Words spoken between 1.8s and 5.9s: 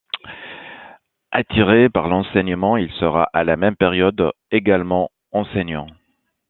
par l'enseignement il sera, à la même période, également enseignant.